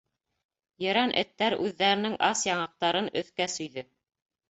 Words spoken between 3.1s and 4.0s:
өҫкә сөйҙө.